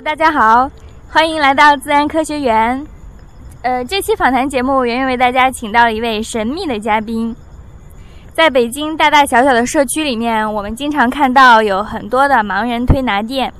[0.00, 0.70] 大家好，
[1.10, 2.86] 欢迎来到自然科学园。
[3.62, 7.34] 呃，这期访谈节目，圆圆为大家请到了一位神秘的嘉宾。
[8.32, 13.52] 在北京大大小小的社区里面，我们经常看到有很多的盲人推拿店。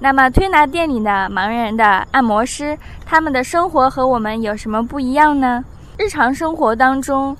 [0.00, 5.64] 那么，推拿店里的盲人的按摩师，他们的生活和我们有什么不一样呢？
[5.96, 7.36] 日常生活当中，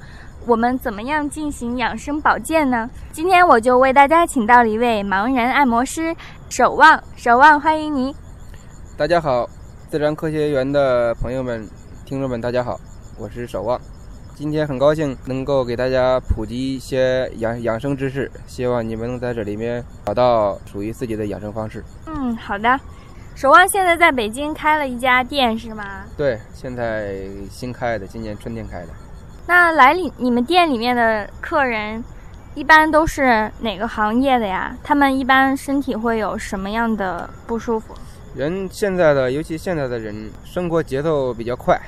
[0.46, 2.88] 我们怎么样进行养生保健呢？
[3.10, 6.14] 今天我就为大家请到了一位盲人按摩师。
[6.48, 8.14] 守望，守望，欢迎你！
[8.98, 9.48] 大家好，
[9.88, 11.64] 自然科学园的朋友们、
[12.04, 12.80] 听众们，大家好，
[13.16, 13.80] 我是守望。
[14.34, 21.84] 今天很高兴能够给大家普及一些养养生知识，希望你们能在这里面找到属于自己的养生方式。
[22.06, 22.76] 嗯，好的。
[23.36, 25.84] 守望现在在北京开了一家店是吗？
[26.16, 28.88] 对，现在新开的，今年春天开的。
[29.46, 32.02] 那来你你们店里面的客人？
[32.54, 34.76] 一般都是哪个行业的呀？
[34.82, 37.94] 他们一般身体会有什么样的不舒服？
[38.34, 41.80] 人现在的，尤其现在的人，生活节奏比较快，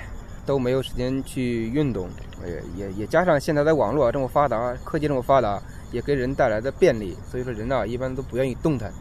[0.44, 2.08] 都没有时间去运动。
[2.44, 7.16] 也也也加上现在的网络这么发达，科技这么发达，也给人带来的便利。
[7.30, 8.92] 所以说，人呢一般都不愿意动弹，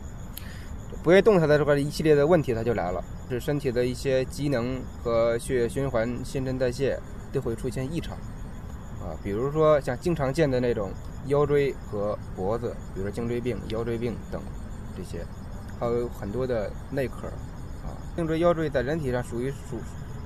[1.02, 7.00] 不愿意动弹的时候，一系列的问题它就来了，是身体的一些机能和血液循环、新陈代谢
[7.32, 8.16] 都会出现异常。
[9.02, 10.92] 啊，比如说像经常见的那种。
[11.28, 14.42] 腰椎和脖子，比如说颈椎病、腰椎病等
[14.96, 15.20] 这些，
[15.80, 17.28] 还有很多的内科
[17.86, 17.96] 啊。
[18.16, 19.78] 颈椎、腰椎在人体上属于属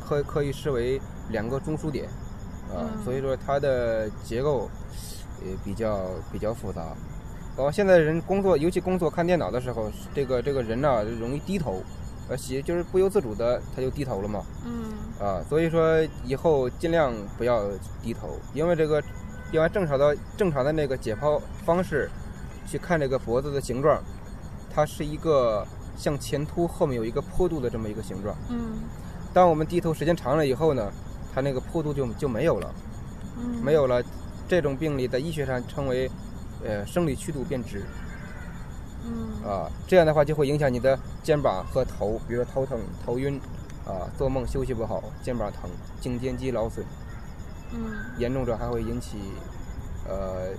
[0.04, 2.06] 可可以视为两个中枢点
[2.74, 4.70] 啊，所以说它的结构
[5.46, 6.82] 也比较比较复杂。
[7.56, 11.84] 然后现在人工作，尤其工作看电脑的时候，这个这个人呢容易低头，
[12.28, 14.44] 呃，写就是不由自主的他就低头了嘛。
[14.66, 15.26] 嗯。
[15.26, 17.70] 啊，所以说以后尽量不要
[18.02, 19.02] 低头，因为这个。
[19.52, 22.10] 用按正常的正常的那个解剖方式
[22.66, 24.02] 去看这个脖子的形状，
[24.74, 28.36] 它是一个向前凸，后面有一个坡度的这么一个形状。
[28.50, 28.80] 嗯。
[29.34, 30.92] 当我们低头时间长了以后呢，
[31.34, 32.74] 它那个坡度就就没有了。
[33.38, 33.64] 嗯。
[33.64, 34.04] 没有了，
[34.48, 36.10] 这种病理在医学上称为
[36.64, 37.86] 呃生理曲度变直。
[39.06, 39.48] 嗯。
[39.48, 43.40] 啊，这样的话就会影响你的肩膀和头，比如说头疼、头晕，
[43.86, 45.70] 啊，做梦休息不好，肩膀疼，
[46.00, 46.86] 颈肩肌劳损。
[47.76, 49.18] 嗯，严重者还会引起，
[50.08, 50.54] 呃，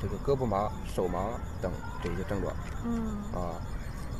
[0.00, 1.26] 这个胳膊麻、手麻
[1.60, 1.70] 等
[2.02, 2.54] 这些症状。
[2.84, 3.54] 嗯，啊，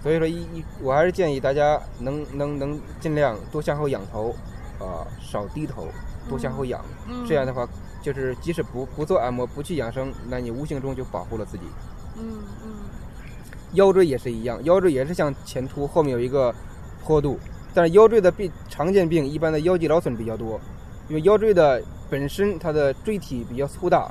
[0.02, 4.34] 所以说一一，我还是建议大家能能能尽量多向后仰头，
[4.78, 5.88] 啊，少低头，
[6.28, 6.84] 多向后仰。
[7.08, 7.66] 嗯，这样的话，
[8.02, 11.64] 就是即使不不做按摩、不去养生，那你无形中就保护了自己。
[12.16, 12.72] 嗯嗯。
[13.72, 16.54] 腰椎也是一样，腰椎也是向前凸，后面有一个
[17.04, 17.38] 坡度，
[17.72, 20.60] 但是腰椎的病常见病，一般的腰肌劳损比较多，
[21.08, 21.82] 因为腰椎的。
[22.10, 24.10] 本身它的椎体比较粗大，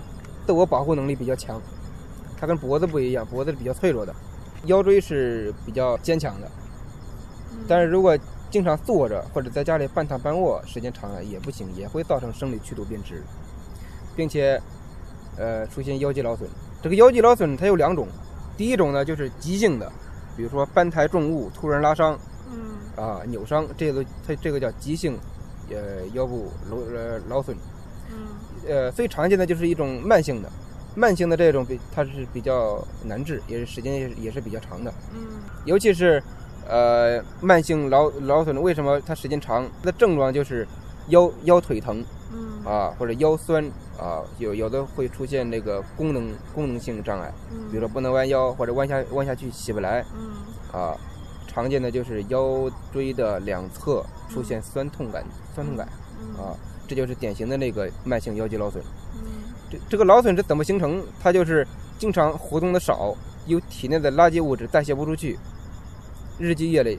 [0.49, 1.61] 自我保护能力比较强。
[2.35, 4.11] 它跟脖子不一样，脖子是比较脆弱的，
[4.65, 6.49] 腰椎是比较坚强的。
[7.67, 8.17] 但是如果
[8.49, 13.21] 经常坐着或者在家里半躺半卧，时间长了也不行，也会造成生理曲度变直，
[14.15, 14.59] 并且，
[15.37, 16.49] 呃，出现腰肌劳损。
[16.81, 18.07] 这个腰肌劳损它有两种，
[18.57, 19.91] 第一种呢就是急性的，
[20.35, 22.17] 比如说搬抬重物突然拉伤，
[22.51, 25.15] 嗯，啊扭伤，这个它这个叫急性，
[25.69, 27.55] 呃腰部劳呃劳损。
[28.67, 30.51] 呃，最常见的就是一种慢性的，
[30.95, 34.93] 慢性的这种比它是比较难治，也是时间也也是比较长的。
[35.13, 36.21] 嗯，尤其是，
[36.67, 39.67] 呃，慢性劳劳损的，为什么它时间长？
[39.81, 40.67] 它的症状就是
[41.07, 42.03] 腰腰腿疼，
[42.33, 43.63] 嗯，啊或者腰酸
[43.97, 47.33] 啊，有有的会出现那个功能功能性障碍，
[47.71, 50.95] 比如说不能弯腰或者弯下弯下去起不来，嗯，啊，
[51.47, 55.23] 常见的就是腰椎的两侧出现酸痛感
[55.55, 55.87] 酸痛感，
[56.37, 56.53] 啊。
[56.89, 58.83] 这就是典型的那个慢性腰肌劳损。
[59.13, 61.03] 嗯，这这个劳损是怎么形成？
[61.21, 61.65] 它就是
[61.99, 65.37] 经常活动的少，有体内的垃圾物质代谢不出去，
[66.39, 66.97] 日积月累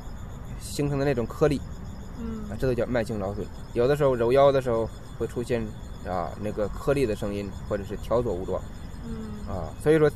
[0.61, 1.61] 形成的那种颗粒。
[2.20, 3.44] 嗯，啊，这都叫慢性劳损。
[3.73, 4.88] 有的时候揉腰的时候
[5.19, 5.61] 会出现
[6.06, 8.62] 啊那个颗粒的声音，或者是条索物状。
[9.05, 10.09] 嗯，啊，所以说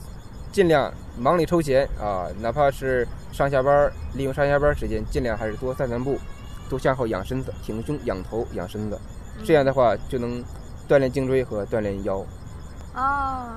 [0.52, 6.16] 尽量忙里抽闲啊，哪怕是上下班，利用上下班时间，尽量还是多散散步，
[6.68, 8.96] 多向后仰身子，挺胸仰头仰身子。
[9.42, 10.44] 这样的话就能
[10.88, 12.24] 锻炼颈椎和锻炼腰。
[12.94, 13.56] 哦，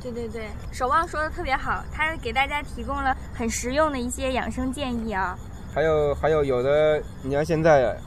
[0.00, 5.36] 对对对，守望说的特别好，他给大家提供了很实用的一些养生建议啊。
[5.74, 7.98] 还有还有有的，你像现在，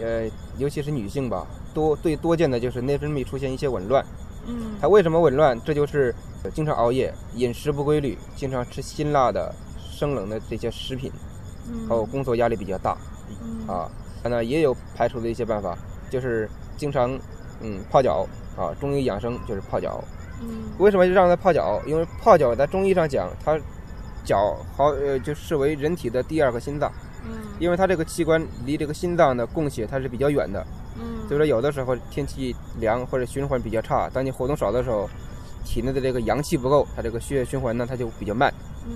[0.00, 4.04] 呃，尤其是女性吧，多最多见的就是内分泌出现一些紊乱。
[4.46, 4.76] 嗯。
[4.80, 5.60] 它为什么紊乱？
[5.64, 6.14] 这就是
[6.54, 9.52] 经常熬夜、饮食不规律、经常吃辛辣的、
[9.90, 11.10] 生冷的这些食品，
[11.88, 12.96] 还有工作压力比较大。
[13.42, 13.66] 嗯。
[13.66, 13.90] 啊，
[14.22, 15.76] 那也有排除的一些办法。
[16.10, 17.18] 就是经常，
[17.60, 18.26] 嗯，泡脚
[18.56, 20.02] 啊，中医养生就是泡脚。
[20.40, 21.80] 嗯，为什么就让他泡脚？
[21.86, 23.58] 因为泡脚在中医上讲，它
[24.24, 26.92] 脚好呃，就视为人体的第二个心脏。
[27.24, 30.64] 嗯，因为它这个器官离这个心脏的供血它是比较远的，
[30.96, 35.08] 嗯，所以说有的时候天气凉或者循环比较差，当你活动少的时候，
[35.64, 38.52] 体内的这个阳气不够，它这个血液循环呢它就比较慢，
[38.86, 38.94] 嗯。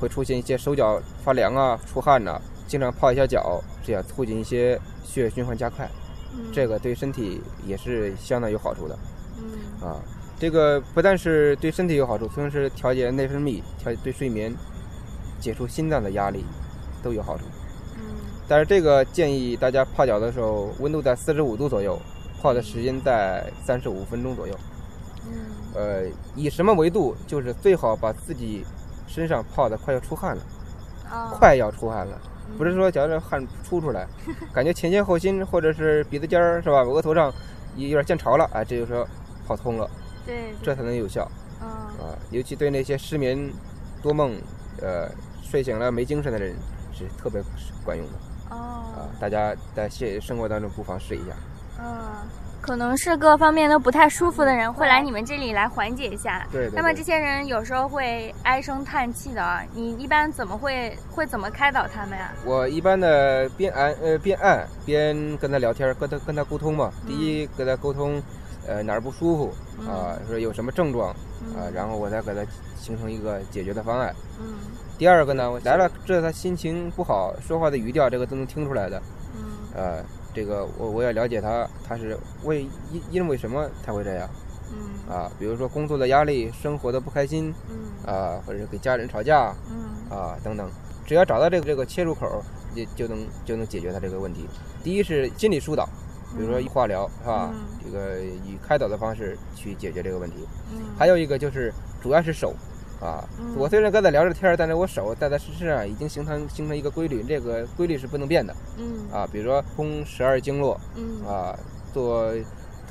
[0.00, 5.88] 会出现一些手脚发凉啊、出汗呐、经常泡一下脚，这样促进一些血液循环加快，
[6.34, 8.98] 嗯，这个对身体也是相当有好处的
[9.38, 9.96] 嗯啊。
[10.38, 14.54] 这个不但是对身体有好处，同时调节内分泌、调对睡眠、
[15.40, 16.44] 解除心脏的压力
[17.02, 17.44] 都有好处。
[17.96, 18.02] 嗯
[18.48, 21.98] 但是这个建议大家泡脚的时候，温度在四十五度左右，
[22.40, 24.54] 泡的时间在三十五分钟左右。
[25.24, 25.32] 嗯
[25.74, 26.02] 呃，
[26.34, 27.14] 以什么为度？
[27.26, 28.64] 就是最好把自己
[29.06, 30.42] 身上泡的快要出汗了，
[31.10, 34.06] 哦，快要出汗了，嗯不是说觉着汗出出来，
[34.52, 37.32] 感觉前心后心或者是鼻子尖儿是吧，额头上
[37.76, 39.06] 有点见潮了，哎，这就说
[39.46, 39.90] 跑通了，
[40.26, 42.18] 对，这才能有效嗯啊。
[42.30, 43.50] 尤其对那些失眠、
[44.02, 44.36] 多梦、
[44.80, 45.08] 呃
[45.42, 46.54] 睡醒了没精神的人
[46.92, 47.42] 是特别
[47.84, 48.12] 管用的
[48.50, 48.56] 哦
[48.96, 49.08] 啊。
[49.20, 51.34] 大家在现生活当中不妨试一下。
[51.78, 51.94] 嗯，
[52.62, 56.46] 可能是各方面都不太舒服的人会来你们这里来缓解一下。
[56.52, 62.32] 对对对那么这些人有时候会唉声叹气的啊，你一般怎么会会怎么开导他们呀？
[62.46, 66.92] 我一般的边按呃边按边跟他聊天，跟他跟他沟通嘛。
[67.04, 68.22] 第一跟他沟通，
[68.66, 69.54] 呃哪儿不舒服
[69.90, 71.10] 啊，说有什么症状
[71.56, 72.40] 啊，然后我再给他
[72.76, 74.14] 形成一个解决的方案。
[74.38, 74.54] 嗯
[74.98, 79.02] 第二个呢，我来了，这他心情不好，说话的语调这个都能听出来的。
[79.34, 79.42] 嗯
[79.74, 84.28] 呃，这个我我要了解他，他是为因因为什么他会这样
[84.72, 85.30] 嗯啊？
[85.38, 90.70] 比如说工作的压力、生活的不开心嗯啊，或者是跟家人吵架嗯啊等等，
[91.04, 92.42] 只要找到这个这个切入口，
[92.74, 94.48] 就就能就能解决他这个问题。
[94.82, 95.86] 第一是心理疏导，
[96.36, 97.50] 比如说化疗是吧？
[97.52, 100.36] 嗯这个以开导的方式去解决这个问题。
[100.72, 101.70] 嗯，还有一个就是
[102.00, 102.54] 主要是手，
[103.02, 103.56] 啊，嗯。
[103.58, 108.54] 我虽然跟他聊着天，但是我手戴在他身上已经形成形成一个规律，这个规律是不能变的。
[108.78, 109.10] 嗯。
[109.12, 109.28] 啊。
[109.32, 111.26] 比如说通十二经络嗯。
[111.26, 111.58] 啊，
[111.92, 112.32] 做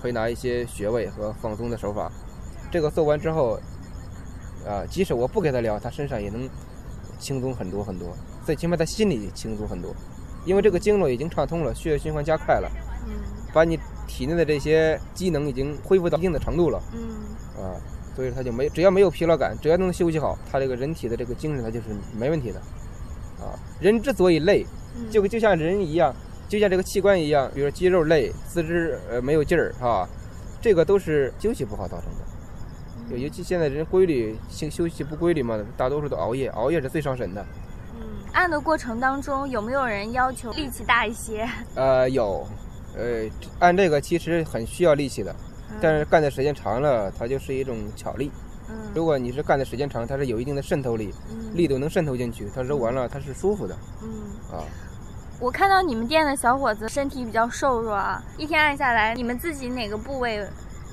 [0.01, 2.11] 推拿一些穴位和放松的手法，
[2.71, 3.59] 这个做完之后，
[4.67, 6.49] 啊，即使我不给他聊，他身上也能
[7.19, 8.09] 轻松很多很多，
[8.45, 9.95] 最起码他心里轻松很多，
[10.43, 12.69] 因为这个经络已经畅通了，血液循环加快了，
[13.07, 13.13] 嗯。
[13.53, 13.77] 把你
[14.07, 16.81] 体内的这些机能已经恢复到一定的程度了。
[16.93, 17.63] 嗯。
[17.63, 17.75] 啊，
[18.15, 21.87] 所以他就没只要没有疲劳感，只要能休息好，他这个人体的这个精神他就是
[22.17, 22.59] 没问题的。
[23.39, 24.65] 啊，人之所以累，
[24.95, 26.13] 嗯，就就像人一样，
[26.47, 30.07] 就像这个器官一样，比如说肌肉累、四肢呃没有劲儿啊，
[30.61, 33.17] 这个都是休息不好造成的。
[33.17, 37.45] 尤其现在人规律性休息不规律嘛，大多数都熬夜，熬夜是最伤神的。
[37.95, 41.45] 嗯，按的过程当中有没有人要求力气大一些？
[41.75, 42.47] 呃，有，
[42.95, 43.27] 呃，
[43.59, 45.35] 按这个其实很需要力气的，
[45.79, 48.31] 但是干的时间长了，它就是一种巧力。
[48.69, 54.09] 嗯如果你是干的时间长，它是有一定的渗透力，嗯力度能渗透进去，它揉完了它是舒服的嗯。
[54.51, 54.63] 啊。
[55.39, 60.45] 我看到你们店的小伙子身体比较瘦弱啊，一天按下来，你们自己哪个部位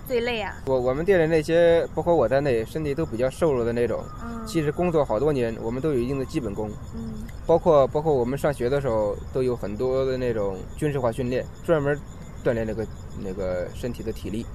[0.06, 0.54] 最累啊？
[0.64, 11.94] 我我们店里那些，包括我在内，身体都比较瘦弱的那种，嗯，其实工作好多年，我们都有一定的基本功，嗯包括包括我们上学的时候，都有很多的那种军事化训练，专门
[12.42, 12.86] 锻炼那个
[13.22, 14.46] 那个身体的体力，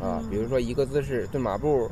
[0.00, 1.86] 啊，嗯比如说一个姿势蹲马步，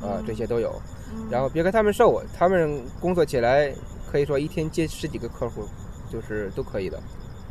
[0.00, 0.70] 啊嗯，这些都有。
[1.14, 3.72] 嗯然后别看他们瘦，他们工作起来
[4.10, 5.64] 可以说一天接十几个客户，
[6.10, 7.00] 就是都可以的。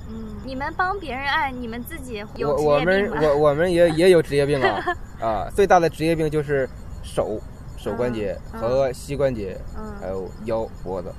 [0.09, 3.11] 嗯，你们帮别人按，你们自己有职我我们？
[3.21, 4.79] 我我们也 也有职业病啊
[5.19, 6.69] 啊，最大的职业病就是
[7.03, 7.39] 手
[7.77, 9.59] 手关节嗯和膝关节，
[9.99, 11.11] 还嗯，有腰脖子、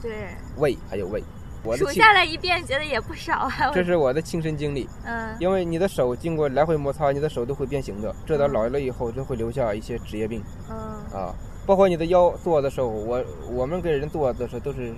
[0.00, 1.22] 对，胃还有胃。
[1.66, 3.52] 我数，下来一遍，觉得也不少啊。
[3.74, 10.76] 这是我的亲身经历，嗯因为你的手经过来回摩擦，你的手都会变形的，这到老了以后就会留下一些职业病嗯
[11.12, 11.34] 啊。
[11.66, 14.94] 包括你的腰坐的时候，我我们给人做的时候都是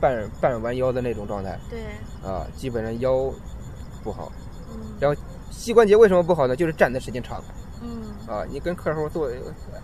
[0.00, 1.80] 半半弯腰的那种状态对，
[2.22, 3.32] 啊，基本上腰
[4.02, 4.30] 不好。
[4.72, 6.54] 嗯然后膝关节为什么不好呢？
[6.54, 7.42] 就是站的时间长。
[7.82, 9.28] 嗯啊，你跟客户做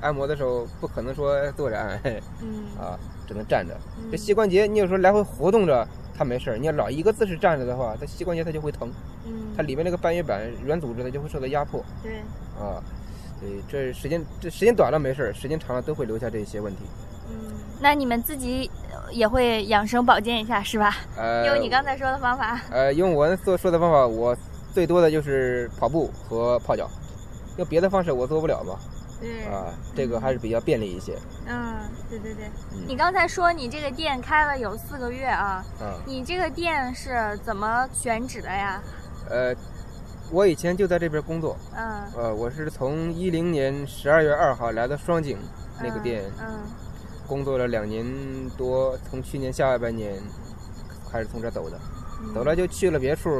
[0.00, 2.00] 按摩的时候，不可能说坐着按，
[2.40, 3.76] 嗯啊，只能站着。
[3.98, 5.86] 嗯这膝关节，你有时候来回活动着，
[6.20, 6.58] 它没事儿。
[6.58, 8.92] 你要老一个姿势站着的话，它膝关节它就会疼，
[9.26, 12.18] 嗯，它里面那个半月板软组织它就会受到压迫对，
[12.62, 12.76] 啊。
[13.40, 16.82] 对，这时间这时间短了没事儿，时间长了都会留下这些问题。
[17.30, 18.70] 嗯，那你们自己
[19.10, 20.94] 也会养生保健一下是吧？
[21.16, 22.60] 呃，用你刚才说的方法。
[22.70, 24.36] 呃，用我做说的方法，我
[24.74, 26.86] 最多的就是跑步和泡脚，
[27.56, 28.78] 用别的方式我做不了嘛。
[29.20, 31.16] 对，啊，这个还是比较便利一些。
[31.46, 31.76] 嗯，
[32.08, 32.46] 对对对。
[32.72, 38.82] 嗯你刚才说你这个店开了有四个月啊，嗯，你这个店是怎么选址的呀？
[39.28, 39.54] 呃，
[40.32, 41.56] 我以前就在这边工作。
[41.76, 45.38] 嗯，呃，我是从一零年十二月二号来到双井
[45.80, 46.58] 那个店，嗯
[47.26, 48.04] 工作了两年
[48.56, 50.14] 多，从去年下半年
[51.12, 51.78] 开始从这走的，
[52.22, 53.30] 嗯走了就去了别处，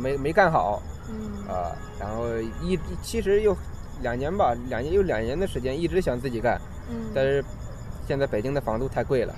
[0.00, 2.28] 没没干好嗯啊，然后
[2.62, 3.56] 一其实有
[4.02, 6.60] 两年吧，两年有两年的时间一直想自己干，
[6.90, 7.44] 嗯，但是
[8.06, 9.34] 现在北京的房租太贵了，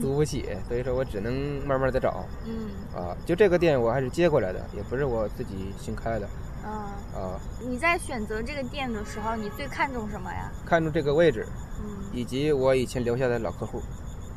[0.00, 3.16] 租不起，所以说我只能慢慢的找嗯啊。
[3.26, 6.26] 就这个店我还是接过来的，也不是我自己新开的
[6.64, 7.40] 啊，啊。
[7.60, 10.50] 你在选择这个店的时候，你最看重什么呀？
[10.64, 11.46] 看重这个位置，
[11.84, 13.82] 嗯以及我以前留下的老客户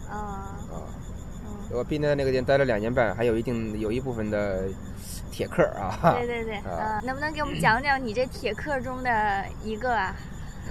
[0.10, 0.76] 啊啊。
[1.76, 4.64] 嗯，我毕竟在那个店待了两年半，还有一定有一部分的
[5.32, 6.16] 铁客啊。
[6.18, 7.00] 对对对，啊。
[7.02, 10.16] 嗯，能不能给我们讲讲你这铁客中的一个啊？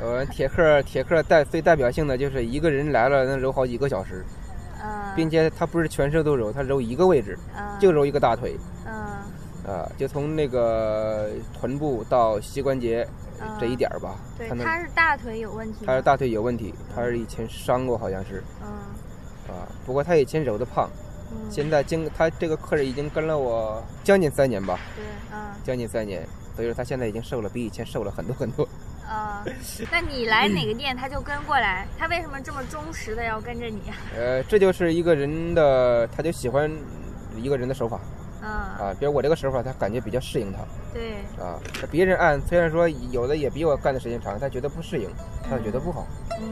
[0.02, 4.24] 我铁客铁客代最代表性的就是一个人来了能揉好几个小时，
[4.82, 7.78] 嗯，并且他不是全身都揉，他揉一个位置，嗯。
[7.78, 8.56] 就揉一个大腿。
[8.86, 9.72] 嗯。
[9.72, 13.06] 啊，就从那个臀部到膝关节
[13.40, 13.56] 嗯。
[13.60, 14.16] 这一点儿吧。
[14.36, 18.42] 对，他是大腿有问题，他是大腿有问题，他是以前伤过，好像是。
[18.62, 18.68] 嗯
[19.48, 19.68] 啊。
[19.84, 20.88] 不过他以前揉的胖，
[21.32, 28.68] 嗯，现在经他这个客人已经跟了我将近三年吧，对，嗯将近三年，所以说他现在已经瘦了，比以前瘦了很多很多。
[29.06, 29.44] 啊，
[29.92, 33.80] 那你来哪个店他就跟过来，他为什么这么忠实的要跟着你？
[34.16, 36.70] 呃，这就是一个人的，他就喜欢
[37.36, 38.00] 一个人的手法
[38.40, 38.96] 嗯，啊。
[38.98, 40.60] 比如我这个手法，他感觉比较适应他
[40.94, 41.60] 对，啊。
[41.90, 45.10] 别人按虽然说有的也比我干的时间长，他觉得不适应，
[45.48, 46.06] 他觉得不好。
[46.40, 46.50] 嗯。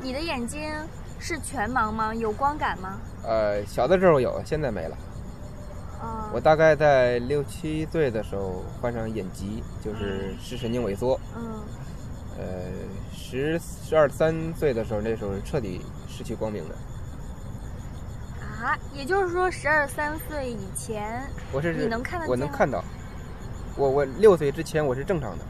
[0.00, 0.72] 你的眼睛
[1.18, 2.14] 是全盲吗？
[2.14, 2.98] 有光感吗？
[3.24, 4.96] 呃，小的时候有，现在没了。
[6.00, 11.18] 啊、我大概在六七岁的时候患上眼疾，就是视神经萎缩。
[11.36, 11.60] 嗯
[12.38, 12.44] 呃，
[13.12, 16.74] 十十二三岁的时候，那时候是彻底失去光明的。
[18.64, 21.20] 啊，也就是说十二三岁以前
[21.52, 22.84] 我是你能看得我能看到。
[23.76, 25.44] 我我六岁之前我是正常的。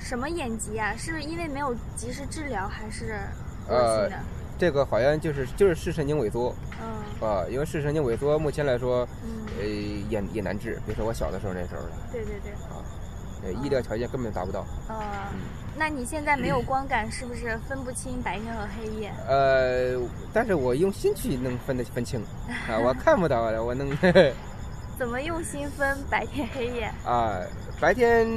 [0.00, 0.96] 什么眼疾啊？
[0.96, 4.08] 是因为没有及时治疗，还是恶呃？
[4.58, 10.78] 这个好像就是就是视神经萎缩嗯啊，因为视神经萎缩目前来说，嗯，呃也也难治。
[10.86, 12.78] 别说我小的时候那时候了对对对，啊，
[13.42, 14.60] 呃医疗条件根本达不到。
[14.86, 15.40] 啊，嗯
[15.76, 19.12] 那你现在没有光感，是不是分不清白天和黑夜？
[19.26, 19.98] 呃，
[20.32, 22.20] 但是我用心去能分得分清
[22.70, 23.90] 啊，我看不到的，我能
[24.96, 26.92] 怎么用心分白天黑夜？
[27.04, 27.40] 啊，
[27.80, 28.28] 白天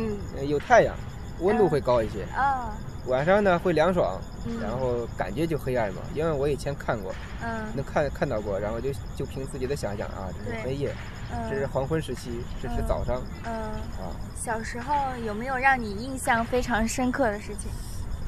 [0.48, 0.96] 有太阳，
[1.42, 2.72] 温度会高一些，哦，
[3.08, 4.60] 晚上呢会凉爽，嗯。
[4.62, 6.02] 然后感觉就黑暗嘛。
[6.14, 7.66] 因为我以前看过，嗯。
[7.76, 10.94] 能看看到过，然后就就凭自己的想象啊，这是黑夜，
[11.32, 13.22] 嗯，这是黄昏时期，这是早上。
[13.46, 14.12] 嗯，啊。
[14.36, 14.94] 小时候
[15.26, 17.72] 有没有让你印象非常深刻的事情？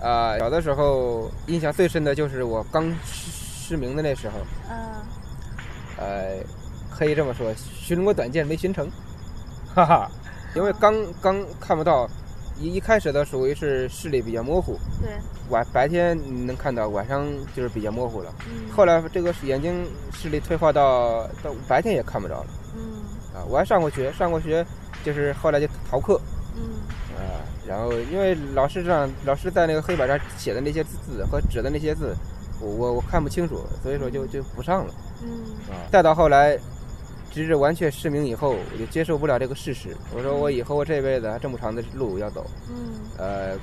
[0.01, 0.37] 啊。
[0.37, 3.31] 小的时候印象最深的就是我刚失
[3.69, 4.77] 失明的那时候，嗯。
[5.99, 6.37] 呃，
[6.91, 8.87] 可以这么说，寻过短见没寻成，
[9.73, 10.11] 哈哈，
[10.55, 12.07] 因为刚刚看不到，
[12.59, 15.11] 一一开始的属于是视力比较模糊，对，
[15.49, 18.33] 晚白天能看到，晚上就是比较模糊了。
[18.49, 22.81] 嗯，后来这个眼睛视力退化到到白天也看不着了嗯
[23.35, 23.45] 啊！
[23.47, 24.65] 我还上过学，上过学
[25.03, 26.19] 就是后来就逃课
[26.55, 26.81] 嗯
[27.15, 32.15] 啊，然后因为老师上老师在那个黑板上写的那些字和指的那些字，
[32.59, 35.29] 我我我看不清楚，所以说就就不上了嗯
[35.69, 35.85] 啊。
[35.91, 36.57] 再到后来，
[37.37, 39.95] 直至完全失明以后，我就接受不了这个事实。
[40.13, 43.55] 我说我以后我这辈子还这么长的路要走，嗯呃，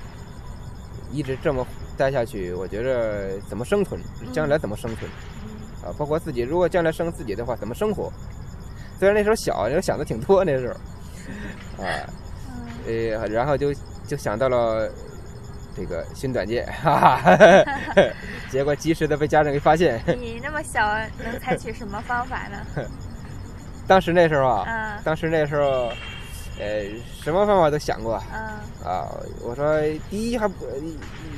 [1.10, 1.66] 一直这么
[1.96, 4.00] 待下去，我觉着怎么生存，
[4.32, 5.10] 将来怎么生存
[5.44, 5.94] 嗯啊？
[5.98, 8.12] 包括自己，如果将来生自己的话，怎么生活？
[8.98, 11.88] 虽然那时候小，那时候想的挺多，那时候，啊，
[12.86, 13.74] 嗯呃，然后就
[14.06, 14.88] 就想到了
[15.76, 17.36] 这个寻短见，哈哈，
[18.50, 20.00] 结果及时的被家长给发现。
[20.06, 20.80] 你那么小，
[21.24, 22.86] 能采取什么方法呢？
[23.86, 25.02] 当时那时候啊，嗯。
[25.04, 25.92] 当时那时候，
[26.58, 26.84] 呃，
[27.22, 28.22] 什么方法都想过。
[28.32, 28.40] 嗯。
[28.88, 29.08] 啊。
[29.42, 30.54] 我说，第一还不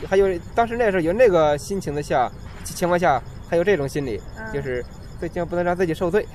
[0.09, 2.31] 还有，当时那时候有那个心情的下
[2.65, 4.85] 情况下，还有这种心理，嗯，就是
[5.19, 6.27] 最起码不能让自己受罪。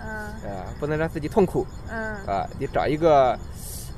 [0.00, 0.08] 嗯。
[0.08, 1.66] 啊，不能让自己痛苦。
[1.90, 2.14] 嗯。
[2.26, 2.46] 啊。
[2.58, 3.38] 你找一个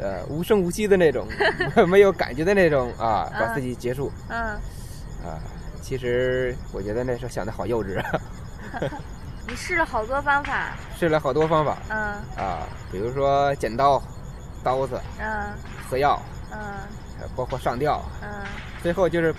[0.01, 1.27] 呃无声无息的那种，
[1.89, 4.11] 没有感觉的那种啊，把嗯自己结束。
[4.29, 4.39] 嗯。
[5.25, 5.39] 啊。
[5.83, 8.21] 其实我觉得那时候想的好幼稚啊，
[9.49, 11.99] 你试了好多方法，试了好多方法嗯
[12.37, 14.01] 啊，比如说剪刀、
[14.63, 15.53] 刀子、嗯
[15.91, 16.21] 喝药，
[16.53, 16.59] 嗯
[17.21, 18.29] 呃包括上吊，嗯
[18.83, 19.35] 最后就是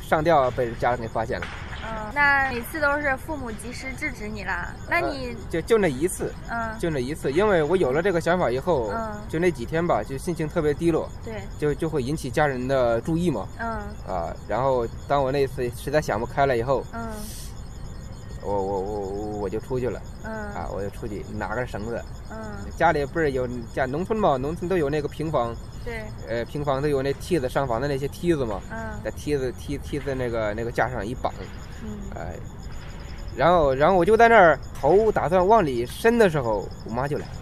[0.00, 1.46] 上吊被家人给发现了。
[1.86, 4.74] 嗯，那每次都是父母及时制止你啦？
[4.88, 13.46] 那你就就那一次，嗯就那一次，因为我有了这个想法以后，嗯就那几天吧，就心情特别低落，对就就会引起家人的注意嘛。
[13.58, 13.68] 嗯
[14.08, 17.06] 啊，然后当我那次实在想不开了以后，嗯
[18.44, 22.00] 我我我我我就出去了嗯啊，我就出去拿根绳子。
[22.30, 22.36] 嗯，
[22.76, 28.78] 家里不是有家农村嘛，农村都有那个平房，对，呃，平房都有那梯子上房的那些梯子嘛，嗯。
[29.02, 31.32] 在梯子梯梯子那个那个架上一绑，
[31.82, 31.98] 嗯。
[32.16, 32.34] 哎，
[33.36, 37.32] 然后然后我就在那儿头打算往里伸的时候，我妈就来了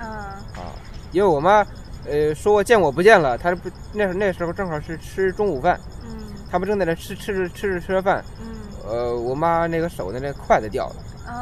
[0.00, 0.08] 嗯。
[0.08, 0.74] 啊，
[1.12, 1.64] 因为我妈
[2.06, 6.10] 呃说我见我不见了，她不那那时候正好是吃中午饭，嗯。
[6.50, 8.46] 她不正在那吃吃着吃着吃着饭，嗯，
[8.88, 10.96] 呃，我妈那个手的那筷子掉了，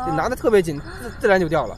[0.06, 1.76] 就哦拿的特别紧，自自然就掉了，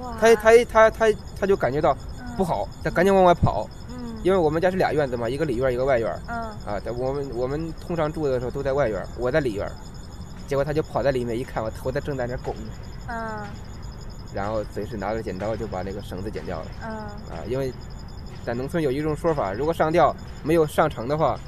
[0.00, 1.06] 哇，她她她她
[1.40, 1.96] 她就感觉到
[2.36, 6.10] 不好，她赶紧往外跑，嗯，因为我们家是俩院子嘛，一个里院一个外院。
[6.28, 6.36] 嗯。
[6.66, 9.70] 啊，在我们我们通常住的时候都在外院，我在里院，
[10.48, 12.52] 结果她就跑在里面，一看我头在正在那拱。
[12.54, 12.60] 着，
[13.08, 13.46] 嗯。
[14.34, 16.66] 然后随时拿着剪刀就把那个绳子剪掉了。
[16.82, 16.90] 嗯。
[16.90, 17.72] 啊，因为
[18.44, 21.38] 在农村有一种说法，如果上吊没有上成的话，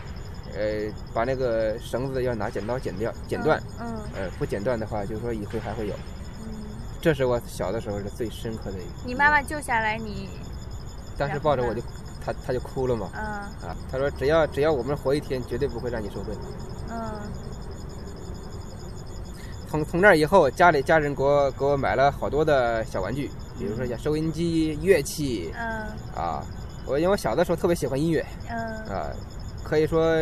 [0.56, 3.86] 呃，把那个绳子要拿剪刀剪掉剪断，嗯
[4.16, 5.94] 呃，不剪断的话，就是说以后还会有。
[6.42, 6.52] 嗯，
[7.00, 8.92] 这是我小的时候是最深刻的一个。
[9.04, 10.28] 你妈妈救下来你，
[11.16, 11.80] 当时抱着我就，
[12.24, 13.22] 她她就哭了嘛，嗯。
[13.68, 16.34] 啊，她说只要只要我们活一天，绝对不会让你受罪。
[16.90, 16.96] 嗯。
[19.68, 25.52] 从从那以后，家里家人给我给我买了好多的小玩具，比如说像收音机、乐器。
[25.54, 25.86] 嗯。
[26.16, 26.42] 啊。
[26.86, 28.24] 我因为我小的时候特别喜欢音乐。
[28.48, 28.58] 嗯。
[28.86, 29.12] 啊，
[29.68, 30.16] 可以说，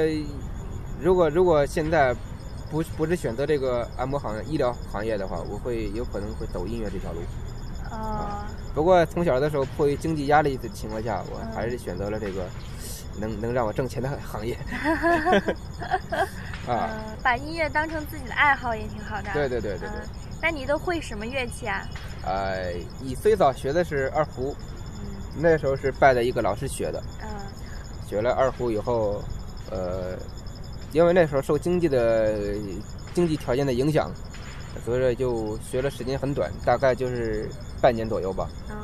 [1.00, 2.12] 如果如果现在
[2.68, 7.20] 不不是选择这个按摩行业医疗行业的话，我会有可能会走音乐这条路。
[7.92, 12.44] 哦不过从小的时候，迫于经济压力的情况下，我嗯还是选择了这个
[13.20, 14.54] 能能让我挣钱的行业。
[16.66, 19.30] 啊，嗯，把音乐当成自己的爱好也挺好的。
[19.32, 19.88] 对对对对对。
[19.88, 20.08] 嗯
[20.42, 21.82] 那你都会什么乐器啊？
[22.22, 22.70] 呃，
[23.02, 24.54] 以最早学的是二胡，
[24.98, 27.02] 嗯那时候是拜的一个老师学的。
[27.22, 27.28] 嗯
[28.06, 29.24] 学了二胡以后，
[29.70, 30.16] 呃，
[30.92, 32.34] 因为那时候受经济的
[33.14, 34.10] 经济条件的影响，
[34.84, 37.48] 所以说就学了时间很短，大概就是
[37.80, 38.48] 半年左右吧。
[38.70, 38.76] 嗯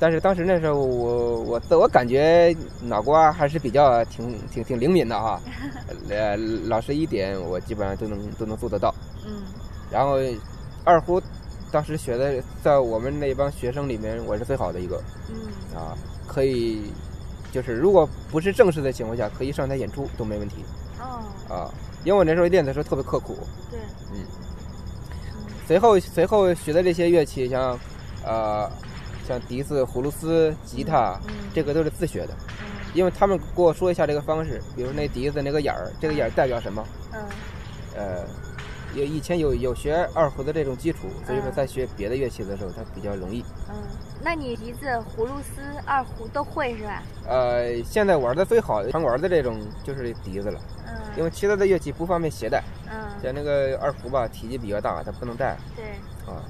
[0.00, 5.40] 但是当时那时候我我自我感觉脑瓜还是比较挺挺挺灵敏的哈，
[6.08, 6.36] 呃，
[6.68, 8.94] 老师一点我基本上都能都能做得到。
[9.26, 9.42] 嗯
[9.90, 10.18] 然后
[10.84, 11.20] 二胡
[11.72, 15.98] 当时学的，在我们那帮学生里面我是最好的一个嗯啊，
[16.28, 16.92] 可以
[17.52, 20.64] 就是如果不是正式的情况下，可以上台演出都没问题。
[21.00, 21.22] 哦。
[21.54, 21.70] 啊。
[22.04, 23.36] 因为我那时候练的时候特别刻苦，
[23.70, 23.78] 对。
[24.12, 24.24] 嗯。
[25.34, 25.52] 嗯。
[25.66, 27.78] 随后随后学的这些乐器，像
[28.24, 28.70] 呃
[29.26, 32.66] 像笛子、葫芦丝、吉他，嗯这个都是自学的，嗯。
[32.94, 36.84] 因为他们给我说一下这个方式，比如那笛子那个眼儿，这个眼儿代表什么？
[37.12, 37.20] 嗯。
[37.96, 38.24] 呃，
[38.94, 43.44] 有以前有有学二胡的这种基础，所以说嗯在学别的乐器的时候，它比较容易。
[43.68, 43.74] 嗯，
[44.22, 47.02] 那你笛子、葫芦丝、二胡都会是吧？
[47.28, 55.84] 呃，现在玩的最好的常玩的这种就是笛子了，嗯，因为其他的乐器不方便携带，嗯像那个二胡吧，体积比较大，它不能带对，
[56.32, 56.42] 啊。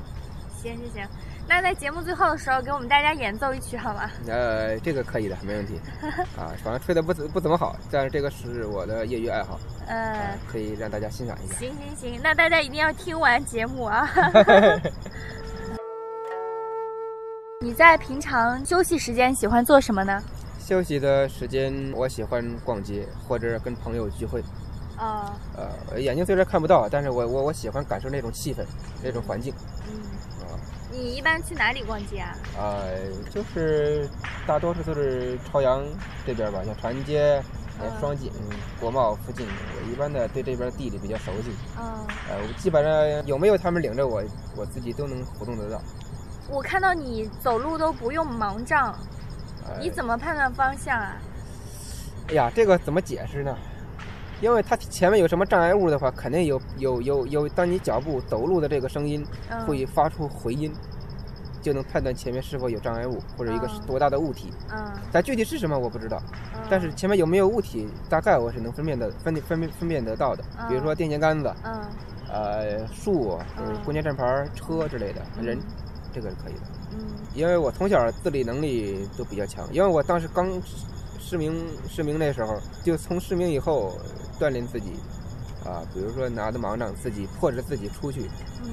[0.61, 1.07] 行行行，
[1.49, 4.11] 那在节目最后的时候给我们大家演奏一曲好吗？
[4.27, 5.81] 呃，这个可以的，没问题。
[6.39, 11.55] 啊，反正吹的不怎不怎么好，但是这个是我的业余爱好，嗯啊，，可以让大家欣赏一下。
[11.55, 14.09] 行行行，那大家一定要听完节目啊！
[17.61, 20.23] 你在平常休息时间喜欢做什么呢？
[20.61, 24.43] 休息的时间，我喜欢逛街或者跟朋友聚会。
[24.99, 28.65] 哦，呃，眼睛虽然看不到，但是我我我喜欢感受那种气氛，
[29.03, 29.55] 那种环境。
[29.87, 30.18] 嗯，啊
[30.91, 32.35] 你一般去哪里逛街啊？
[32.59, 32.97] 呃、
[33.31, 34.09] 就是
[34.47, 35.85] 大多数都是朝阳
[36.27, 37.43] 这边吧，像长安街、
[38.01, 38.33] 双井、
[38.81, 39.47] 国贸附近。
[39.47, 41.85] 我一般的对这边地理比较熟悉，嗯，
[42.29, 44.23] 呃，我基本上有没有他们领着我，
[44.57, 45.81] 我自己都能活动得到。
[46.51, 48.99] 我看到你走路都不用盲杖，
[49.67, 51.17] 呃、你怎么判断方向啊？
[52.29, 53.57] 哎呀，这个怎么解释呢？
[54.41, 60.73] 因为它前面有什么障碍物的话，肯定有有有有，当你脚步走路的这个声音嗯，会发出回音，
[61.61, 63.81] 就能判断前面是否有障碍物或者一个嗯。
[63.87, 64.53] 多大的物体。
[64.71, 66.23] 嗯，但具体是什么我不知道，
[66.55, 66.61] 嗯。
[66.71, 70.45] 但是前面有没有物体，大概我是能分辨的分分辨分辨得到的。
[70.69, 71.81] 比如说电线杆子、嗯。
[72.31, 73.39] 呃树、
[73.85, 75.45] 公交站牌、车之类的嗯。
[75.45, 75.59] 人，
[76.13, 76.61] 这个是可以的。
[76.93, 76.99] 嗯。
[77.35, 80.49] 因为我从小自理能力都比较强，因为我当时刚
[81.19, 83.97] 失明失明那时候，就从失明以后
[84.41, 84.93] 锻炼自己，
[85.65, 88.31] 啊，比如说拿着盲杖自己迫着自己出去，
[88.65, 88.71] 嗯，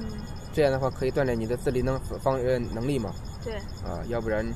[0.52, 3.12] 这样的话可以锻炼你的自理能方呃能力嘛，
[3.44, 4.46] 对，啊，要不然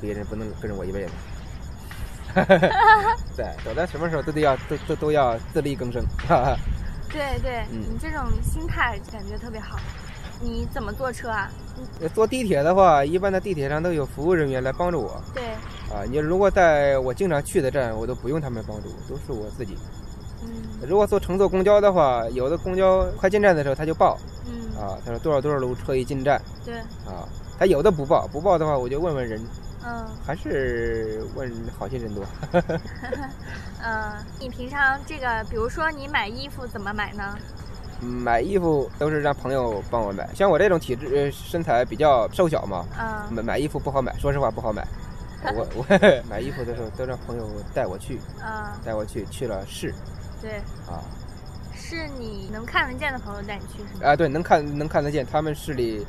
[0.00, 1.10] 别人不能跟着我一辈子。
[3.36, 6.56] 对，走到什么时候都得要都都都要自力更生， 哈哈。
[7.08, 9.78] 对对，嗯你这种心态感觉特别好。
[10.38, 11.50] 你怎么坐车啊？
[12.14, 15.42] 坐地铁的话，一般的地铁上都有服务人员来帮助我，对，
[15.90, 19.78] 啊，你如果在我经常去的站，我都不用他们帮助，都是我自己。
[20.82, 26.74] 嗯如果坐乘坐公交的话，有的公交快进站的时候他就报，嗯啊，他说多少多少路车一进站对，
[27.06, 27.26] 啊，
[27.58, 29.40] 他有的不报，不报的话我就问问人，
[29.84, 32.22] 嗯还是问好心人多。
[33.82, 37.36] 嗯，你平常这个，比如说你买衣服怎么买呢？
[38.02, 44.86] 买衣服都是让朋友帮我买，像我这种体质呃身材比较瘦小嘛，嗯买买衣服不好买，说实话不好买。
[45.54, 45.84] 我我
[46.28, 49.94] 买衣服的时候都让朋友带我去，嗯，带我去去了试
[50.40, 50.56] 对，
[50.88, 51.02] 啊
[51.74, 54.10] 是你能看得见的朋友带你去是吗？
[54.10, 56.04] 啊，对，能看能看得见，他们视力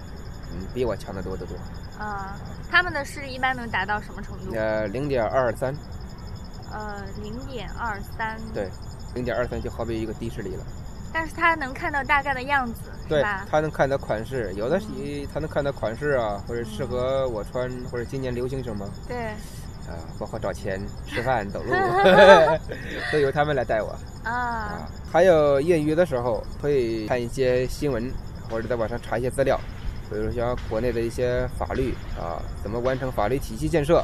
[0.51, 1.55] 嗯比我强得多得多。
[1.99, 2.35] 啊，
[2.71, 4.55] 他们的视力一般能达到什么程度？
[4.55, 5.75] 呃，零点二三，
[6.71, 8.39] 呃，零点二三。
[8.53, 8.69] 对，
[9.13, 10.63] 零点二三就好比一个低视力了。
[11.13, 13.45] 但是他能看到大概的样子，对吧？
[13.49, 14.85] 他能看到款式，有的是
[15.33, 19.33] 他能看到款式啊，或者适合我穿，或者今年流行什么对，
[19.87, 21.71] 啊，包括找钱、吃饭、走路，
[23.11, 24.89] 都由他们来带我啊啊。
[25.11, 28.11] 还有业余的时候会看一些新闻，
[28.49, 29.59] 或者在网上查一些资料，
[30.09, 34.03] 比如像国内的一些法律啊，怎么完成法律体系建设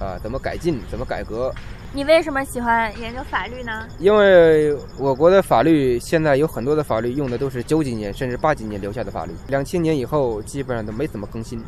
[0.00, 1.52] 啊，怎么改进，怎么改革。
[1.90, 3.88] 你为什么喜欢研究法律呢？
[3.98, 11.62] 因为我国的法律现在有很多的法律用的都是九几年甚至八几年留下的法律，两千年以后基本上都没怎么更新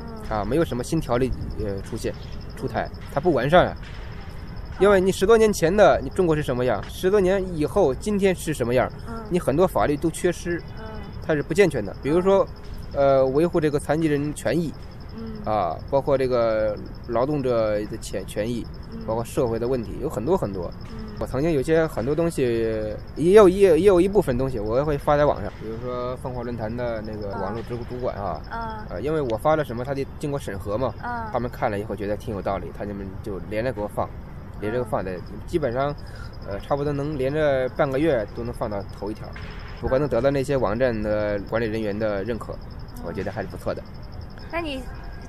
[0.00, 2.14] 嗯啊，没有什么新条例呃出现
[2.58, 3.76] 出台，它不完善啊。
[4.80, 10.84] 因为你十多年前的你中国是什么样，十多年以后今天是什么样，嗯你很多法律都缺失，嗯
[11.26, 11.94] 它是不健全的。
[12.02, 12.46] 比如说，
[12.92, 14.72] 呃，维护这个残疾人权益
[15.16, 16.76] 嗯啊，包括这个
[17.08, 20.70] 劳动者的权权益，嗯包括社会的问题，有很多很多。
[21.18, 22.42] 嗯我曾经有些很多东西，
[23.16, 34.08] 也有也有也有一部分东西我会发在网上，比如说凤凰论坛的那个网络主主管啊，啊呃，因为我发了什么，他得经过审核嘛，啊他们看了以后觉得挺有道理，他们就连着给我放，
[34.60, 35.92] 连着放在，基本上，
[36.48, 39.26] 呃，差不多能连着半个月都能放到头一条，
[39.80, 42.54] 不过能得到那些网站的管理人员的认可，
[43.04, 43.82] 我觉得还是不错的。
[44.52, 44.82] 那你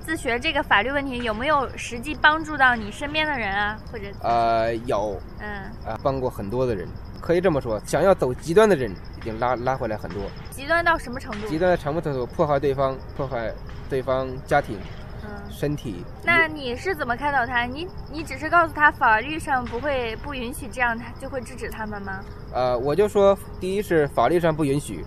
[0.09, 3.77] 自学这个法律问题有没有实际帮助到你身边的人啊？
[3.91, 5.47] 或者呃，有嗯
[5.85, 6.87] 啊、帮过很多的人，
[7.21, 10.23] 可以这么说，想要走极端的人已经拉拉回来很多。
[10.49, 11.47] 极端到什么程度？
[11.47, 13.53] 极端的程度破坏对方，破坏
[13.87, 14.79] 对方家庭、
[15.21, 15.29] 嗯。
[15.47, 16.03] 身体。
[16.23, 17.65] 那你是怎么开导他？
[17.65, 22.19] 你你只是告诉他法律上不会不允许这样，他就会制止他们吗？
[22.51, 25.05] 呃，我就说，第一是法律上不允许，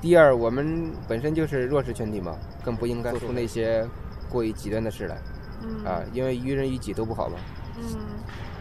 [0.00, 3.86] 第二我们本身就是弱势群体嘛，更不应该做出那些
[4.30, 5.16] 过于极端的事来
[5.62, 7.34] 嗯啊、因为于人于己都不好嘛。
[7.76, 7.84] 嗯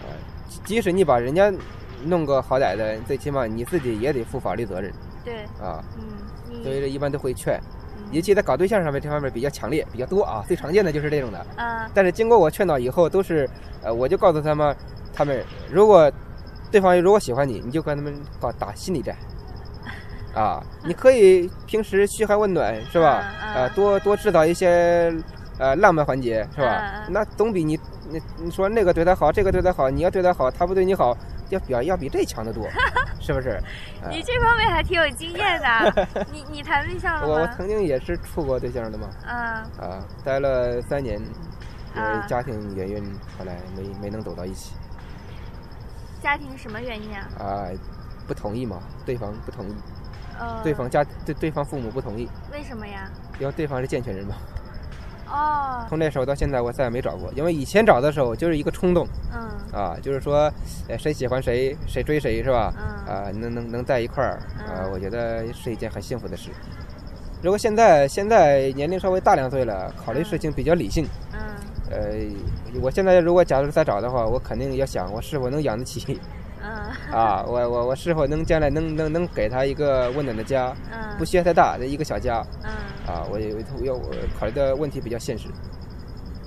[0.03, 0.11] 啊、
[0.65, 1.49] 即使你把人家
[2.03, 4.91] 弄个好歹的，最起码你自己也得负法律责任
[5.23, 5.81] 对啊。
[5.97, 6.03] 嗯
[6.63, 7.61] 所以这一般都会劝，
[7.95, 10.43] 嗯尤其在搞对象上面这方面比较强烈，比较多啊。
[10.47, 11.45] 最常见的就是这种的。
[11.55, 13.47] 啊但是经过我劝导以后，都是，
[13.83, 14.75] 呃，我就告诉他们，
[15.13, 16.11] 他们如果
[16.71, 19.15] 对方如果喜欢你，你就跟他们搞打心理战，
[20.33, 23.21] 啊，你可以平时嘘寒问暖，是吧？
[23.21, 25.13] 嗯嗯呃，多多制造一些
[25.59, 26.81] 呃浪漫环节，是吧？
[26.95, 31.15] 嗯嗯那总比你你你说那个对他好，这个对他好，你要对他好，他不对你好，
[31.49, 32.67] 要比要比这强得多，
[33.19, 33.49] 是不是？
[34.01, 36.07] 啊你这方面还挺有经验的。
[36.33, 37.47] 你你谈对象了我我？
[37.55, 41.19] 曾经也是处过对象的嘛，啊啊，待了三年，
[41.95, 43.03] 因啊为家庭原因，
[43.37, 44.73] 后来没没能走到一起。
[46.21, 47.27] 家庭什么原因啊？
[47.39, 47.67] 啊，
[48.27, 49.73] 不同意嘛，对方不同意，
[50.39, 53.09] 呃，对方家对对方父母不同意，为什么呀？
[53.39, 54.35] 因为对方是健全人嘛。
[55.31, 59.49] 哦，从那时候到现在，我再也没找过，因为以前找的时候就是一个冲动嗯。
[59.71, 60.51] 啊，就是说，
[60.87, 62.73] 呃，谁喜欢谁，谁追谁是吧？
[62.75, 63.13] 嗯？
[63.15, 66.49] 啊，能能能在一块儿啊，嗯我觉得是一件很幸福的事。
[67.43, 71.39] 如果现在现在年龄稍微大两岁了，考虑事情比较理性，嗯。
[71.91, 76.19] 呃，我现在如果假如再找的话，我肯定要想我是否能养得起
[76.63, 77.15] 嗯。
[77.15, 81.15] 啊，我我我是否能将来能能能给他一个温暖的家，嗯。
[81.19, 82.69] 不需要太大的一个小家嗯，
[83.09, 85.47] 啊，我有要我考虑的问题比较现实。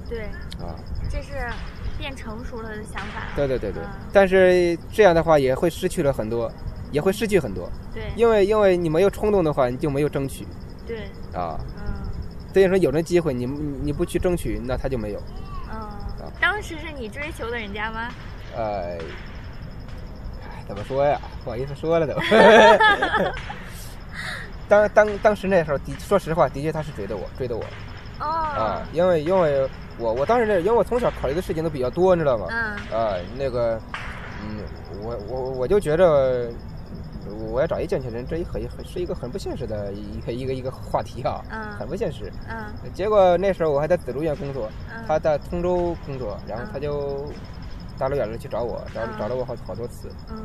[0.09, 0.23] 对，
[0.65, 0.77] 啊，
[1.11, 1.33] 这是
[1.99, 3.25] 变成熟了的想法。
[3.35, 6.51] 对对对对嗯，但是这样的话也会失去了很多，
[6.93, 8.05] 也会失去很多，对。
[8.15, 10.47] 因为因为你没有冲动的话，你就没有争取
[10.87, 11.83] 对，啊，嗯。
[12.53, 15.21] 所以说有那机会你你你不去争取，那他就没有，
[15.73, 15.89] 嗯，
[16.41, 18.09] 当时是你追求的人家吗？
[18.55, 18.99] 呃，
[20.43, 21.19] 唉怎么说呀？
[21.43, 22.15] 不好意思说了都。
[24.73, 27.63] 当当当时那时候的，说实话，的确他是追的我，追的我
[28.21, 32.47] 哦，啊，因为因为我我当时那因为我从小考虑的事情都比较多，你知道吗？
[32.49, 33.79] 嗯啊，那个，
[34.43, 34.61] 嗯，
[35.03, 36.49] 我我我就觉着，
[37.51, 42.33] 我要找一健全人，这一很很是一个很不现实的一个一个一个话题啊，嗯很不现实。
[42.49, 47.27] 嗯结果那时候我还在紫竹院工作，嗯，他在通州工作，然后嗯他就
[47.99, 50.37] 大老远的去找我，找嗯找了我好好多次，嗯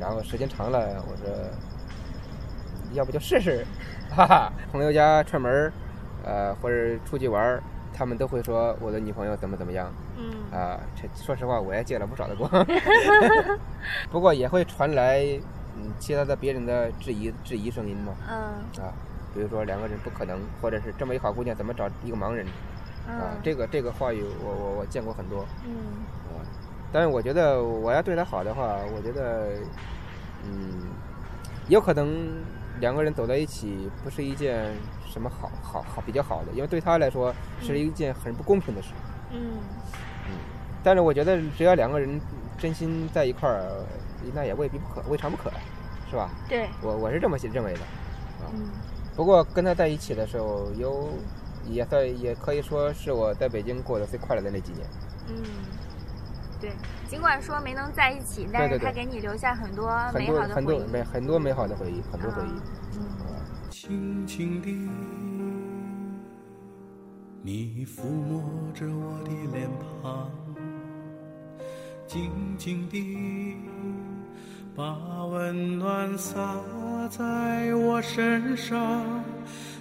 [0.00, 0.78] 然后时间长了，
[1.08, 1.26] 我说
[2.92, 3.64] 要不就试试，
[4.10, 4.52] 哈哈。
[4.72, 5.72] 朋友家串门儿，
[6.24, 7.62] 呃，或者出去玩儿，
[7.94, 9.90] 他们都会说我的女朋友怎么怎么样。
[10.18, 12.48] 嗯啊，这说实话，我也借了不少的光，
[14.10, 15.22] 不过也会传来
[15.76, 18.14] 嗯其他的别人的质疑质疑声音嘛。
[18.28, 18.36] 嗯
[18.84, 18.92] 啊，
[19.34, 22.46] 比如说两个人不可能，或者是这么一好姑娘怎么找一个盲人
[23.06, 23.32] 啊？
[23.34, 25.74] 嗯这个这个话语我我我见过很多嗯
[26.32, 26.40] 啊。
[26.92, 29.50] 但是我觉得我要对她好的话，我觉得
[30.44, 30.82] 嗯，
[31.68, 32.08] 有可能
[32.80, 34.74] 两个人走在一起不是一件
[35.06, 38.90] 什么好好好比较好的，因为对他来说是一件很不公平的事。
[39.32, 39.58] 嗯
[40.28, 40.34] 嗯
[40.82, 42.20] 但是我觉得只要两个人
[42.58, 43.84] 真心在一块儿，
[44.34, 45.50] 那也未必不可，未尝不可，
[46.10, 46.30] 是吧？
[46.48, 47.80] 对我我是这么认为的。
[48.52, 48.68] 嗯
[49.16, 51.08] 不过跟他在一起的时候，有
[51.64, 54.86] 也算也可以说是我在北京过得最快乐的那几年。
[55.28, 55.36] 嗯，
[56.60, 56.72] 对。
[57.08, 60.90] 尽管说没能在一起，但是他给你留下很多美好的多很多回忆。
[60.90, 62.52] 美很多美好的回忆，很多回忆。
[62.98, 63.06] 嗯
[63.70, 64.88] 轻轻地，
[67.42, 68.42] 你抚摸
[68.74, 69.68] 着我的脸
[70.02, 70.30] 庞，
[72.06, 73.58] 静静地
[74.74, 76.40] 把温暖洒
[77.10, 79.04] 在我身上。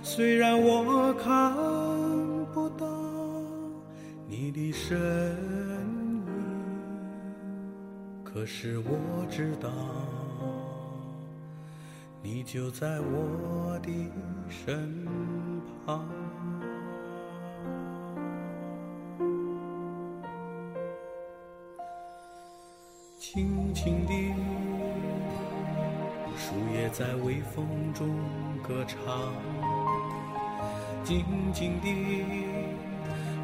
[0.04, 1.56] 虽然我看
[2.54, 2.86] 不到
[4.28, 5.45] 你的身影，
[8.36, 9.70] 可是我知道。
[12.22, 13.90] 你就在我的
[14.50, 15.08] 身
[15.86, 16.06] 旁。
[23.18, 24.34] 轻轻地，
[26.36, 28.20] 树叶在微风中
[28.62, 29.32] 歌唱。
[31.06, 31.88] 静静地，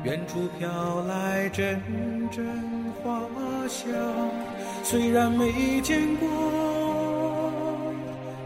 [0.04, 1.82] 远处飘来阵
[2.30, 2.45] 阵
[3.01, 3.21] 花
[3.69, 3.89] 香。
[4.84, 6.28] 虽然没见过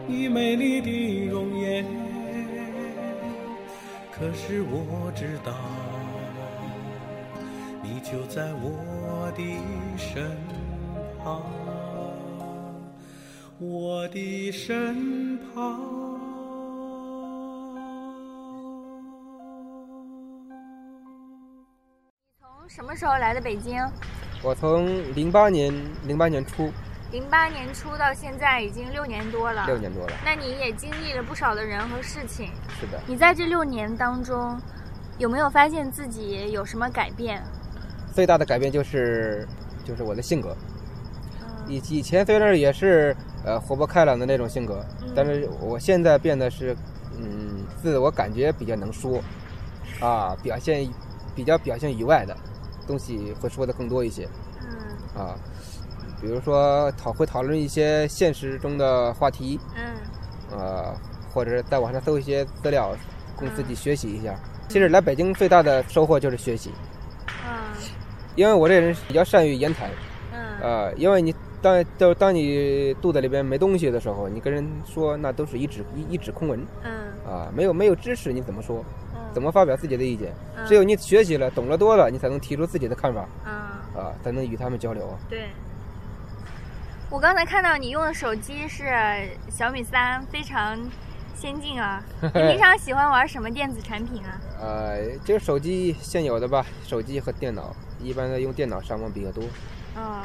[0.08, 1.84] 你美丽的容颜，
[4.12, 5.54] 可是我知道，
[7.82, 9.43] 你就在我的
[9.98, 10.38] 身
[11.24, 11.41] 旁，
[13.58, 15.82] 我的身旁。
[22.39, 23.82] 从什么时候来的北京？
[24.45, 25.73] 我从零八年
[26.05, 26.71] 零八年初
[27.12, 29.65] 零八年初到现在已经六年多了。
[29.65, 32.51] 六年多了，那你也经历了不少的人和事情。
[32.79, 33.01] 是的。
[33.08, 34.55] 你在这六年当中，
[35.17, 37.41] 有没有发现自己有什么改变？
[38.13, 39.47] 最大的改变就是
[39.84, 40.55] 就是我的性格。
[41.41, 46.77] 嗯以以前虽然也是呃活泼开朗的那种性格，嗯但是我现在变得是
[47.17, 49.19] 嗯自我感觉比较能说，
[49.99, 50.88] 啊表现
[51.34, 52.38] 比较表现以外的
[52.88, 54.28] 东西会说的更多一些。
[54.62, 55.21] 嗯。
[55.21, 55.36] 啊，
[56.21, 60.58] 比如说讨会讨论一些现实中的话题，嗯。
[60.58, 60.93] 呃
[61.34, 62.95] 或者是在网上搜一些资料
[63.36, 64.34] 供自己学习一下。
[64.69, 66.71] 其实来北京最大的收获就是学习，
[67.28, 67.76] 啊
[68.36, 69.89] 因为我这人比较善于言谈。
[70.32, 70.39] 嗯。
[70.62, 76.65] 呃，因为你当就当你肚子里边没东西的时候，你跟人说那都是一纸一一纸空文。
[76.84, 76.91] 嗯。
[77.30, 79.04] 啊，没有没有知识你怎么说，嗯，
[79.36, 80.34] 怎么发表自己的意见？
[80.56, 83.52] 嗯只有你学习了，懂了多了，你才能提出自己的看法嗯
[84.02, 85.19] 啊，才能与他们交流啊。
[85.30, 85.50] 对。
[87.10, 88.86] 我刚才看到你用的手机是
[89.52, 90.80] 小米三，非常
[91.36, 92.02] 先进啊。
[92.21, 94.39] 你平常喜欢玩什么电子产品啊？
[94.62, 99.43] 呃，这个手机现有的吧，手机和电脑，一般的用电脑上网比较多。
[99.98, 100.21] 嗯，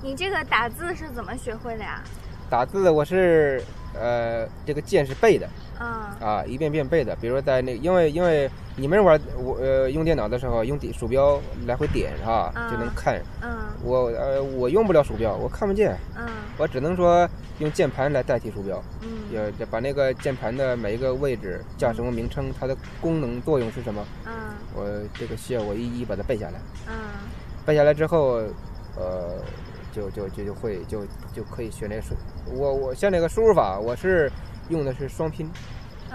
[0.00, 2.00] 你这个打字是怎么学会的呀？
[2.48, 3.62] 打字我是
[3.98, 5.48] 呃这个键是背的
[5.80, 5.86] 嗯
[6.20, 7.16] 啊，一遍遍背的。
[7.16, 13.20] 比如说在那，因为因为你们玩我呃用电脑的时候，用点鼠标来回点啊，嗯就能看。
[13.42, 13.50] 嗯。
[13.82, 16.26] 我呃我用不了鼠标，我看不见，嗯。
[16.56, 17.28] 我只能说
[17.58, 19.52] 用键盘来代替鼠标，嗯。
[19.70, 24.32] 把那个键盘的每一个位置叫什么名称，它的功能作用是什么，嗯。
[24.74, 26.54] 我这个需要我一一把它背下来。
[26.86, 26.94] 嗯。
[27.66, 28.42] 背下来之后，
[28.96, 29.36] 呃，
[29.94, 32.14] 就就就就会就就可以学那个输。
[32.52, 34.30] 我我像那个输入法，我是
[34.68, 35.48] 用的是双拼，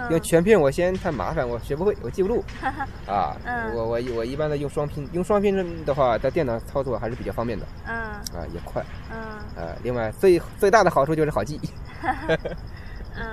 [0.08, 2.44] 因为嗯全拼我嫌太麻烦，我学不会，我记不住。
[3.08, 8.84] 啊，嗯我我我一般的用双拼，用双拼的话，在电脑操作还是比较方便的嗯啊，也快。
[9.10, 9.18] 嗯
[9.56, 11.58] 呃，另外最最大的好处就是好记。
[13.16, 13.26] 嗯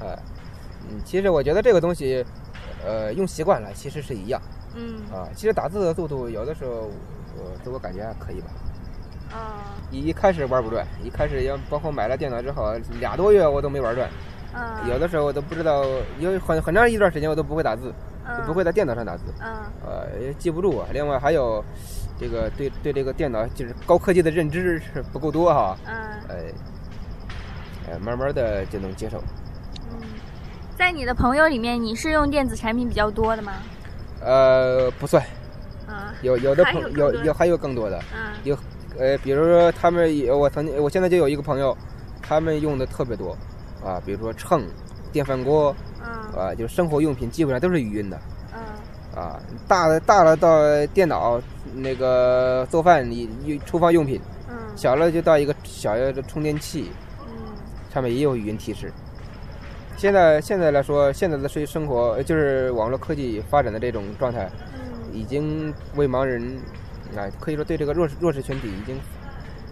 [0.00, 0.18] 呃，
[0.90, 2.24] 嗯，其实我觉得这个东西，
[2.84, 4.40] 呃，用习惯了其实是一样
[4.74, 5.28] 嗯啊。
[5.34, 6.90] 其实打字的速度有的时候，
[7.36, 8.48] 我自我感觉还可以吧。
[9.32, 14.08] 哦一一开始玩不转，一开始要包括买了电脑之后，俩多月我都没玩转。
[14.54, 15.84] 嗯，有的时候我都不知道，
[16.18, 17.92] 有很很长一段时间我都不会打字，
[18.38, 19.52] 就不会在电脑上打字，嗯
[19.84, 20.86] 呃，也记不住啊。
[20.92, 21.64] 另外还有，
[22.18, 25.94] 这个对对这个电脑就是高科技的认知是不够多哈，嗯
[26.28, 26.36] 呃，
[27.92, 29.18] 呃，慢慢的就能接受。
[29.90, 29.98] 嗯。
[30.76, 33.52] 在你的朋友里面，你是用电子产品比较多的吗？
[34.20, 35.22] 呃，不算，
[35.86, 38.56] 啊，有有的朋有有还有更多的，嗯有
[38.98, 41.76] 呃，比如说他们有我曾经我现在就有一个朋友，
[42.20, 43.36] 他们用的特别多
[43.84, 44.64] 啊，比如说秤、
[45.12, 48.18] 电饭锅嗯啊，就是生活用品基本上都是语音的
[48.52, 51.40] 嗯啊，大的大了到电脑
[51.74, 54.56] 那个做饭你用厨房用品，嗯。
[54.76, 57.34] 小了就到一个小的充电器，嗯。
[57.92, 58.92] 上面也有语音提示。
[59.96, 65.14] 现在现在来说，现在的生生活呃就是网络科技发展的这种状态，嗯。
[65.14, 66.58] 已经为盲人
[67.16, 68.98] 啊，可以说对这个弱势弱势群体已经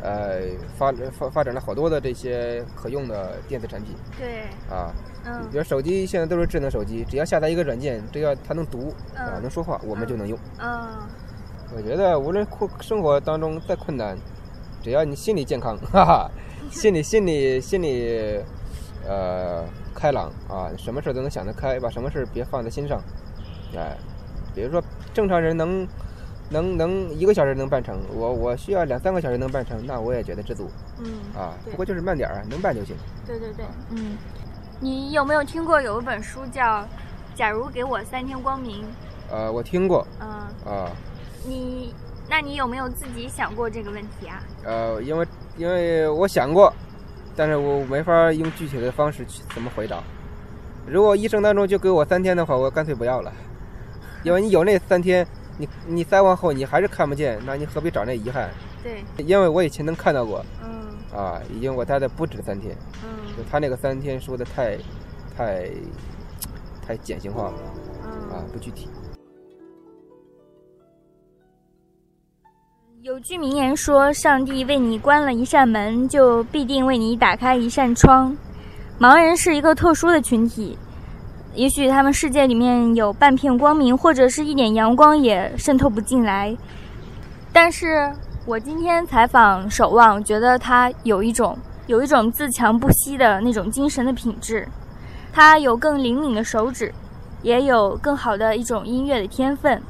[0.03, 0.41] 呃
[0.77, 4.43] 发发发展了好多的这些可用的电子产品对，
[4.75, 4.93] 啊。
[5.23, 10.39] 嗯比如手机现在都是智能手机，只要下载一个软件，只要它能读啊嗯能说话，我们就能用。
[10.59, 10.89] 嗯
[11.77, 14.17] 我觉得无论困生活当中再困难，
[14.83, 16.31] 只要你心理健康，哈哈，
[16.73, 18.41] 心理心理心理
[19.07, 19.63] 呃
[19.95, 22.99] 开朗啊，什么事儿都能想得开，把什么事儿别放在心上，
[23.77, 23.95] 哎，
[24.55, 25.87] 比如说正常人能
[26.51, 32.95] 能能一个小时能办成，我我需要两三个小时能办成，那我也觉得知足嗯，啊，不过就是慢点儿啊，能办就行。
[33.27, 34.19] 对对对，嗯，
[34.81, 36.81] 你有没有听过有一本书叫
[37.35, 38.83] 《假如给我三天光明》？
[39.31, 40.29] 呃，我听过嗯，
[40.67, 40.91] 啊，
[41.47, 41.95] 你，
[42.29, 44.43] 那你有没有自己想过这个问题啊？
[44.65, 46.73] 呃，因为因为我想过，
[47.37, 50.03] 但是我没法用具体的方式去怎么回答。
[50.87, 53.33] 如果一生当中就给我三天的话，我干脆不要了，
[54.25, 55.25] 因为你有那三天，
[55.61, 58.49] 你你再往后你还是看不见，那你何必找那遗憾？
[58.83, 62.75] 对，因为我以前能看到过嗯啊，已经我待的不止三天，
[63.37, 64.79] 就嗯他那个三天说的太
[65.37, 65.71] 太
[66.87, 67.59] 太简型化了
[68.03, 68.89] 啊嗯，，不具体。
[73.03, 78.35] 有句名言说：“上帝为你关了一扇门，就必定为你打开一扇窗。”
[79.01, 80.77] 盲人是一个特殊的群体，
[81.55, 86.57] 也许他们世界里面有半片光明，或者是一点阳光也渗透不进来。
[87.53, 88.11] 但是
[88.47, 94.67] 我今天采访守望，觉得他有一种有一种自强不息的那种精神的品质，
[95.33, 96.95] 他有更灵敏的手指，
[97.43, 99.83] 也有更好的一种音乐的天分，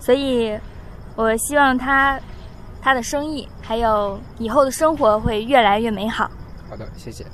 [0.00, 0.58] 所以
[1.14, 2.18] 我希望他
[2.82, 6.28] 他的生意还有以后的生活会越来越美好。
[6.68, 7.24] 好的，谢谢。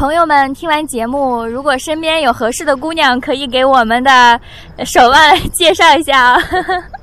[0.00, 4.40] 朋友们，听完节目，如果身边有合适的姑娘，可以给我们的
[4.82, 6.42] 手腕介绍一下啊、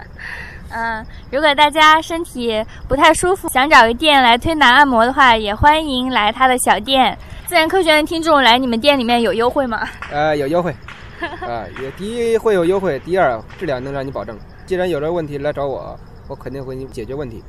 [0.74, 7.16] 嗯，如果大家身体不太舒服，想找个店来推拿按摩的话，也欢迎来他的小店。
[7.46, 9.88] 自然科学的听众来你们店里面有优惠吗？
[10.12, 10.76] 呃，有优惠，
[11.22, 14.36] 啊，也第一会有优惠，第二质量能让你保证。
[14.66, 15.96] 既然有这问题来找我，
[16.28, 17.44] 我肯定会给你解决问题。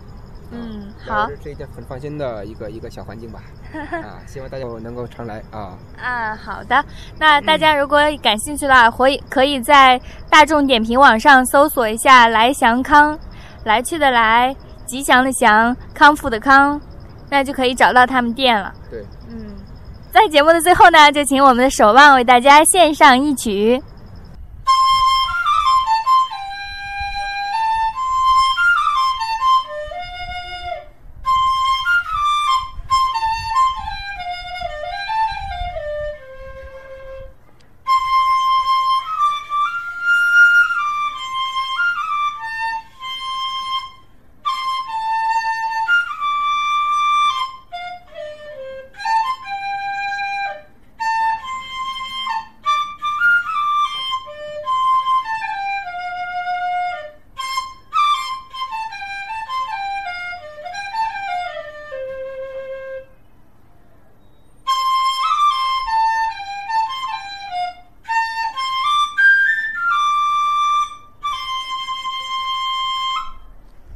[0.50, 3.40] 嗯，好这是一件很放心的一个一个小环境吧。
[3.74, 5.76] 啊，希望大家能够常来啊。
[6.02, 6.84] 啊，好的。
[7.18, 13.18] 那大家如果感兴趣的话，可以可以在大众点评网上搜索一下“来祥康”，
[13.64, 14.54] 来去的来，
[14.86, 16.80] 吉祥的祥，康复的康，
[17.28, 18.72] 那就可以找到他们店了。
[18.90, 19.54] 对，嗯，
[20.10, 23.78] 在节目的最后呢，就请我们的守望为大家献上一曲《